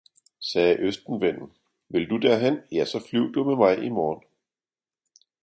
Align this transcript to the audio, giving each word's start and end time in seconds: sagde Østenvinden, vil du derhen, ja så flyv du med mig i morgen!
sagde 0.39 0.79
Østenvinden, 0.79 1.51
vil 1.89 2.09
du 2.09 2.17
derhen, 2.17 2.59
ja 2.71 2.85
så 2.85 3.05
flyv 3.09 3.33
du 3.33 3.43
med 3.43 3.55
mig 3.55 3.83
i 3.83 3.89
morgen! 3.89 4.27